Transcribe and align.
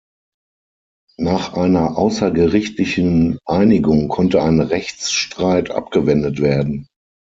Nach 1.19 1.53
einer 1.53 1.95
außergerichtlichen 1.95 3.37
Einigung 3.45 4.07
konnte 4.09 4.41
ein 4.41 4.59
Rechtsstreit 4.59 5.69
abgewendet 5.69 6.39
werden. 6.41 6.87